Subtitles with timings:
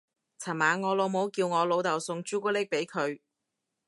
[0.39, 3.19] 尋晚我老母叫我老竇送朱古力俾佢